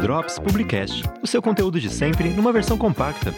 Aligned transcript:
Drops 0.00 0.38
Publicast, 0.38 1.04
o 1.22 1.26
seu 1.26 1.40
conteúdo 1.40 1.80
de 1.80 1.88
sempre 1.88 2.30
numa 2.30 2.52
versão 2.52 2.76
compacta. 2.76 3.32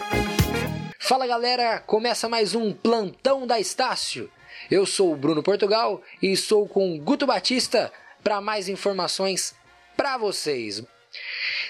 Fala 0.97 1.27
galera, 1.27 1.79
começa 1.79 2.27
mais 2.27 2.55
um 2.55 2.73
plantão 2.73 3.45
da 3.45 3.59
Estácio. 3.59 4.31
Eu 4.69 4.85
sou 4.85 5.13
o 5.13 5.15
Bruno 5.15 5.43
Portugal 5.43 6.01
e 6.21 6.31
estou 6.31 6.67
com 6.67 6.97
Guto 6.99 7.27
Batista 7.27 7.91
para 8.23 8.41
mais 8.41 8.67
informações 8.67 9.53
para 9.95 10.17
vocês. 10.17 10.83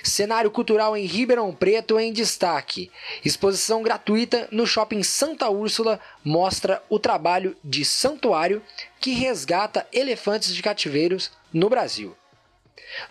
Cenário 0.09 0.51
cultural 0.51 0.97
em 0.97 1.05
Ribeirão 1.05 1.53
Preto 1.53 1.99
em 1.99 2.11
destaque. 2.11 2.91
Exposição 3.23 3.81
gratuita 3.81 4.47
no 4.51 4.65
Shopping 4.65 5.03
Santa 5.03 5.49
Úrsula 5.49 5.99
mostra 6.23 6.83
o 6.89 6.99
trabalho 6.99 7.55
de 7.63 7.85
santuário 7.85 8.61
que 8.99 9.11
resgata 9.11 9.87
elefantes 9.93 10.53
de 10.53 10.61
cativeiros 10.61 11.31
no 11.53 11.69
Brasil. 11.69 12.15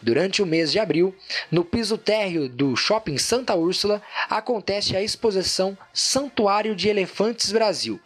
Durante 0.03 0.43
o 0.43 0.47
mês 0.47 0.73
de 0.73 0.79
abril, 0.79 1.15
no 1.51 1.65
piso 1.65 1.97
térreo 1.97 2.49
do 2.49 2.75
Shopping 2.75 3.17
Santa 3.17 3.55
Úrsula, 3.55 4.03
acontece 4.29 4.97
a 4.97 5.03
exposição 5.03 5.79
Santuário 5.93 6.75
de 6.75 6.89
Elefantes 6.89 7.53
Brasil, 7.53 8.01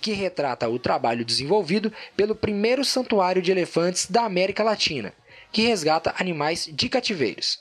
que 0.00 0.12
retrata 0.12 0.68
o 0.68 0.78
trabalho 0.78 1.24
desenvolvido 1.24 1.92
pelo 2.16 2.34
primeiro 2.34 2.84
santuário 2.84 3.40
de 3.40 3.50
elefantes 3.50 4.06
da 4.06 4.24
América 4.24 4.62
Latina, 4.62 5.14
que 5.50 5.62
resgata 5.62 6.14
animais 6.18 6.68
de 6.70 6.88
cativeiros. 6.88 7.58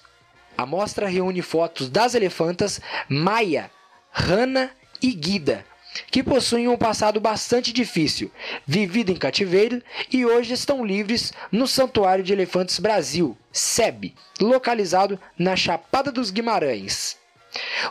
A 0.57 0.65
mostra 0.65 1.07
reúne 1.07 1.41
fotos 1.41 1.89
das 1.89 2.13
elefantas 2.13 2.79
Maia, 3.09 3.71
Rana 4.11 4.71
e 5.01 5.11
Guida, 5.11 5.65
que 6.11 6.23
possuem 6.23 6.67
um 6.67 6.77
passado 6.77 7.19
bastante 7.19 7.73
difícil, 7.73 8.31
vivido 8.65 9.11
em 9.11 9.15
cativeiro 9.15 9.81
e 10.11 10.25
hoje 10.25 10.53
estão 10.53 10.85
livres 10.85 11.33
no 11.51 11.67
Santuário 11.67 12.23
de 12.23 12.33
Elefantes 12.33 12.79
Brasil, 12.79 13.37
SEB, 13.51 14.13
localizado 14.39 15.19
na 15.37 15.55
Chapada 15.55 16.11
dos 16.11 16.31
Guimarães. 16.31 17.17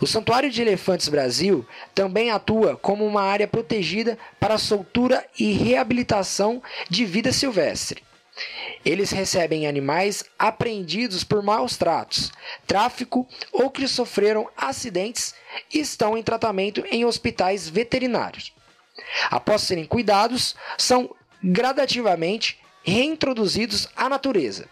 O 0.01 0.07
Santuário 0.07 0.51
de 0.51 0.61
Elefantes 0.61 1.09
Brasil 1.09 1.67
também 1.95 2.31
atua 2.31 2.77
como 2.77 3.07
uma 3.07 3.23
área 3.23 3.47
protegida 3.47 4.19
para 4.41 4.55
a 4.55 4.59
soltura 4.59 5.25
e 5.39 5.53
reabilitação 5.53 6.63
de 6.89 7.05
vida 7.05 7.33
silvestre. 7.33 8.03
Eles 8.85 9.11
recebem 9.11 9.67
animais 9.67 10.25
apreendidos 10.39 11.23
por 11.23 11.43
maus 11.43 11.77
tratos, 11.77 12.33
tráfico 12.67 13.29
ou 13.53 13.71
que 13.71 13.87
sofreram 13.87 14.49
acidentes 14.57 15.35
e 15.73 15.79
estão 15.79 16.19
em 16.19 16.23
tratamento 16.23 16.85
em 16.91 17.05
hospitais 17.05 17.69
veterinários. 17.69 18.53
Após 19.31 19.63
serem 19.63 19.85
cuidados, 19.85 20.57
são 20.77 21.15
gradativamente 21.43 22.59
reintroduzidos 22.83 23.89
à 23.97 24.09
natureza. 24.09 24.69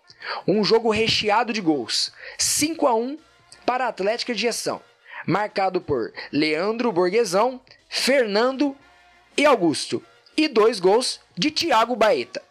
Um 0.46 0.62
jogo 0.64 0.90
recheado 0.90 1.52
de 1.52 1.60
gols. 1.60 2.12
5 2.36 2.86
a 2.86 2.94
1 2.94 3.18
para 3.64 3.86
a 3.86 3.88
Atlética 3.88 4.34
de 4.34 4.40
Gestão, 4.40 4.82
marcado 5.26 5.80
por 5.80 6.12
Leandro 6.32 6.90
Borguesão, 6.90 7.60
Fernando 7.88 8.76
e 9.36 9.46
Augusto, 9.46 10.02
e 10.36 10.48
dois 10.48 10.80
gols 10.80 11.20
de 11.36 11.50
Thiago 11.50 11.94
Baeta. 11.94 12.42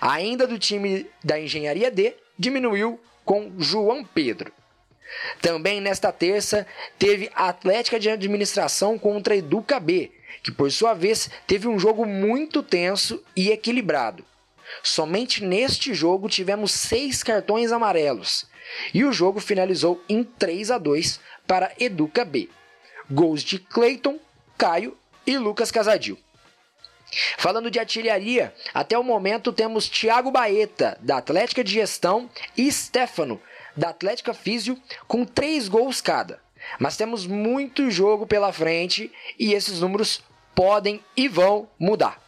Ainda 0.00 0.46
do 0.46 0.58
time 0.58 1.10
da 1.22 1.40
Engenharia 1.40 1.90
D, 1.90 2.14
diminuiu 2.38 3.00
com 3.24 3.52
João 3.58 4.04
Pedro. 4.04 4.52
Também 5.40 5.80
nesta 5.80 6.12
terça 6.12 6.66
teve 6.98 7.30
Atlética 7.34 7.98
de 7.98 8.10
Administração 8.10 8.98
contra 8.98 9.36
Educa 9.36 9.80
B, 9.80 10.10
que 10.42 10.52
por 10.52 10.70
sua 10.70 10.94
vez 10.94 11.30
teve 11.46 11.66
um 11.66 11.78
jogo 11.78 12.04
muito 12.04 12.62
tenso 12.62 13.22
e 13.34 13.50
equilibrado. 13.50 14.24
Somente 14.82 15.44
neste 15.44 15.94
jogo 15.94 16.28
tivemos 16.28 16.72
seis 16.72 17.22
cartões 17.22 17.72
amarelos 17.72 18.46
e 18.92 19.04
o 19.04 19.12
jogo 19.12 19.40
finalizou 19.40 20.02
em 20.08 20.22
3 20.22 20.70
a 20.70 20.78
2 20.78 21.20
para 21.46 21.72
Educa 21.78 22.24
B. 22.24 22.48
Gols 23.10 23.42
de 23.42 23.58
Cleiton, 23.58 24.18
Caio 24.58 24.96
e 25.26 25.38
Lucas 25.38 25.70
Casadil. 25.70 26.18
Falando 27.38 27.70
de 27.70 27.78
artilharia, 27.78 28.54
até 28.74 28.98
o 28.98 29.02
momento 29.02 29.50
temos 29.50 29.88
Thiago 29.88 30.30
Baeta, 30.30 30.98
da 31.00 31.16
Atlética 31.16 31.64
de 31.64 31.72
Gestão, 31.72 32.28
e 32.54 32.70
Stefano, 32.70 33.40
da 33.78 33.90
Atlética 33.90 34.34
Físio, 34.34 34.76
com 35.06 35.24
três 35.24 35.68
gols 35.68 36.00
cada. 36.00 36.40
Mas 36.78 36.96
temos 36.96 37.26
muito 37.26 37.90
jogo 37.90 38.26
pela 38.26 38.52
frente 38.52 39.10
e 39.38 39.52
esses 39.54 39.80
números 39.80 40.22
podem 40.54 41.00
e 41.16 41.28
vão 41.28 41.68
mudar. 41.78 42.20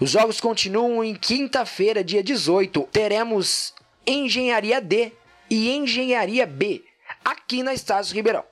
Os 0.00 0.10
jogos 0.10 0.40
continuam 0.40 1.04
em 1.04 1.14
quinta-feira, 1.14 2.02
dia 2.02 2.22
18. 2.22 2.88
Teremos 2.90 3.74
Engenharia 4.06 4.80
D 4.80 5.12
e 5.48 5.70
Engenharia 5.70 6.46
B, 6.46 6.82
aqui 7.24 7.62
na 7.62 7.74
Estácio 7.74 8.14
Ribeirão. 8.14 8.44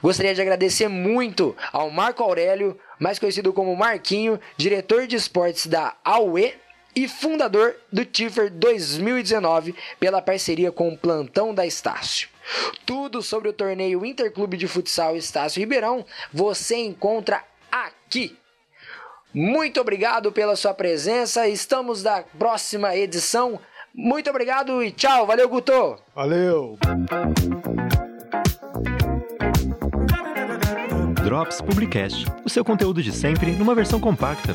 Gostaria 0.00 0.34
de 0.34 0.40
agradecer 0.40 0.88
muito 0.88 1.54
ao 1.72 1.90
Marco 1.90 2.22
Aurélio, 2.22 2.78
mais 2.98 3.18
conhecido 3.18 3.52
como 3.52 3.76
Marquinho, 3.76 4.40
diretor 4.56 5.06
de 5.06 5.16
esportes 5.16 5.66
da 5.66 5.94
AUE 6.02 6.54
e 6.94 7.08
fundador 7.08 7.76
do 7.92 8.04
Tiffer 8.04 8.50
2019, 8.50 9.74
pela 9.98 10.22
parceria 10.22 10.70
com 10.70 10.88
o 10.88 10.96
Plantão 10.96 11.54
da 11.54 11.66
Estácio. 11.66 12.28
Tudo 12.84 13.22
sobre 13.22 13.48
o 13.48 13.52
torneio 13.52 14.04
Interclube 14.04 14.56
de 14.56 14.66
Futsal 14.66 15.16
Estácio 15.16 15.60
Ribeirão 15.60 16.04
você 16.32 16.76
encontra 16.76 17.42
aqui. 17.70 18.36
Muito 19.32 19.80
obrigado 19.80 20.30
pela 20.30 20.56
sua 20.56 20.74
presença. 20.74 21.48
Estamos 21.48 22.02
na 22.02 22.22
próxima 22.38 22.94
edição. 22.94 23.58
Muito 23.94 24.28
obrigado 24.28 24.82
e 24.82 24.90
tchau. 24.90 25.26
Valeu, 25.26 25.48
Guto. 25.48 25.98
Valeu. 26.14 26.78
Drops 31.24 31.62
Publicast, 31.62 32.26
o 32.44 32.50
seu 32.50 32.64
conteúdo 32.64 33.02
de 33.02 33.12
sempre 33.12 33.52
numa 33.52 33.74
versão 33.74 33.98
compacta. 33.98 34.54